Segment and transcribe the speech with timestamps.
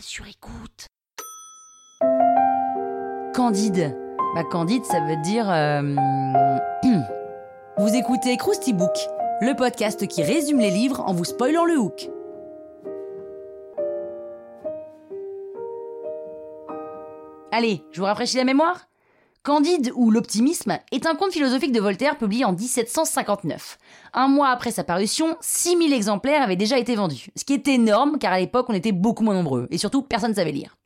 [0.00, 0.86] Sur écoute.
[3.34, 3.96] Candide.
[4.34, 5.50] Bah Candide, ça veut dire...
[5.50, 5.82] euh,
[7.78, 8.96] Vous écoutez Krusty Book,
[9.40, 12.10] le podcast qui résume les livres en vous spoilant le hook.
[17.52, 18.88] Allez, je vous rafraîchis la mémoire?
[19.46, 23.78] Candide ou l'optimisme est un conte philosophique de Voltaire publié en 1759.
[24.12, 27.28] Un mois après sa parution, 6000 exemplaires avaient déjà été vendus.
[27.36, 30.30] Ce qui est énorme car à l'époque on était beaucoup moins nombreux et surtout personne
[30.30, 30.76] ne savait lire.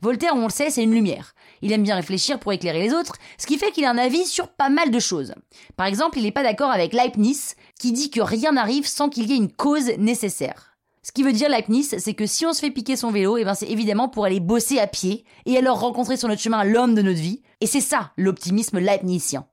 [0.00, 1.34] Voltaire, on le sait, c'est une lumière.
[1.60, 4.24] Il aime bien réfléchir pour éclairer les autres, ce qui fait qu'il a un avis
[4.24, 5.34] sur pas mal de choses.
[5.76, 9.28] Par exemple, il n'est pas d'accord avec Leibniz, qui dit que rien n'arrive sans qu'il
[9.28, 10.78] y ait une cause nécessaire.
[11.02, 13.44] Ce qui veut dire Leibniz, c'est que si on se fait piquer son vélo, et
[13.44, 16.94] ben c'est évidemment pour aller bosser à pied et alors rencontrer sur notre chemin l'homme
[16.94, 17.42] de notre vie.
[17.60, 19.46] Et c'est ça, l'optimisme leibnizien.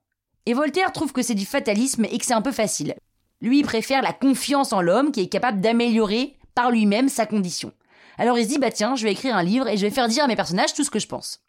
[0.46, 2.94] Et Voltaire trouve que c'est du fatalisme et que c'est un peu facile.
[3.40, 7.72] Lui, il préfère la confiance en l'homme qui est capable d'améliorer par lui-même sa condition.
[8.18, 10.08] Alors il se dit, bah tiens, je vais écrire un livre et je vais faire
[10.08, 11.40] dire à mes personnages tout ce que je pense.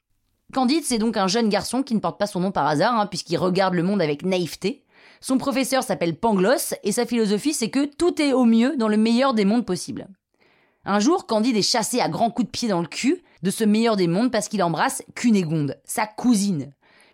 [0.53, 3.07] Candide, c'est donc un jeune garçon qui ne porte pas son nom par hasard, hein,
[3.07, 4.83] puisqu'il regarde le monde avec naïveté.
[5.19, 8.97] Son professeur s'appelle Pangloss, et sa philosophie, c'est que tout est au mieux dans le
[8.97, 10.07] meilleur des mondes possibles.
[10.85, 13.63] Un jour, Candide est chassé à grands coups de pied dans le cul de ce
[13.63, 16.73] meilleur des mondes parce qu'il embrasse Cunégonde, sa cousine.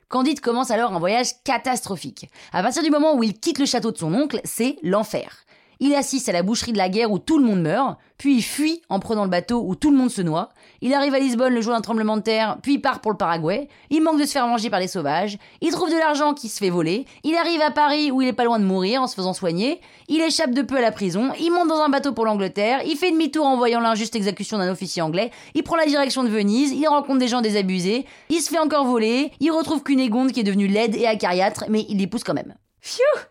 [0.10, 2.30] Candide commence alors un voyage catastrophique.
[2.52, 5.46] À partir du moment où il quitte le château de son oncle, c'est l'enfer.
[5.84, 8.44] Il assiste à la boucherie de la guerre où tout le monde meurt, puis il
[8.44, 10.50] fuit en prenant le bateau où tout le monde se noie.
[10.82, 13.18] Il arrive à Lisbonne le jour d'un tremblement de terre, puis il part pour le
[13.18, 13.68] Paraguay.
[13.90, 15.40] Il manque de se faire manger par les sauvages.
[15.60, 17.08] Il trouve de l'argent qui se fait voler.
[17.24, 19.82] Il arrive à Paris où il est pas loin de mourir en se faisant soigner.
[20.08, 21.32] Il échappe de peu à la prison.
[21.40, 22.82] Il monte dans un bateau pour l'Angleterre.
[22.86, 25.32] Il fait demi-tour en voyant l'injuste exécution d'un officier anglais.
[25.56, 26.74] Il prend la direction de Venise.
[26.74, 28.06] Il rencontre des gens désabusés.
[28.30, 29.32] Il se fait encore voler.
[29.40, 32.54] Il retrouve Cunégonde qui est devenue laide et acariâtre, mais il l'épouse quand même.
[32.82, 33.31] Phew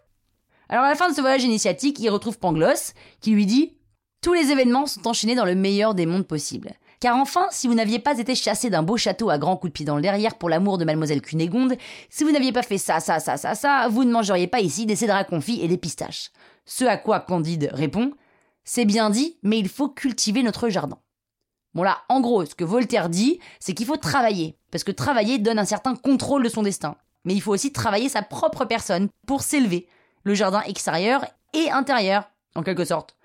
[0.71, 3.77] alors à la fin de ce voyage initiatique, il retrouve Pangloss, qui lui dit
[4.23, 6.71] Tous les événements sont enchaînés dans le meilleur des mondes possibles.
[7.01, 9.75] Car enfin, si vous n'aviez pas été chassé d'un beau château à grands coups de
[9.75, 11.77] pied dans le derrière pour l'amour de mademoiselle Cunégonde,
[12.09, 14.87] si vous n'aviez pas fait ça, ça, ça, ça, ça, vous ne mangeriez pas ici
[14.87, 16.31] des cédrats confits et des pistaches.
[16.67, 18.13] Ce à quoi Candide répond
[18.63, 20.99] C'est bien dit, mais il faut cultiver notre jardin.
[21.75, 25.39] Bon là, en gros, ce que Voltaire dit, c'est qu'il faut travailler, parce que travailler
[25.39, 26.97] donne un certain contrôle de son destin.
[27.25, 29.89] Mais il faut aussi travailler sa propre personne pour s'élever,
[30.23, 33.17] le jardin extérieur et intérieur, en quelque sorte.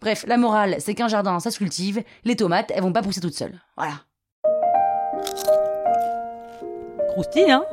[0.00, 3.20] Bref, la morale, c'est qu'un jardin, ça se cultive, les tomates, elles vont pas pousser
[3.20, 3.60] toutes seules.
[3.76, 4.00] Voilà.
[7.10, 7.64] Croustille, hein?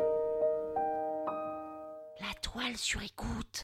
[2.19, 3.63] La toile sur écoute.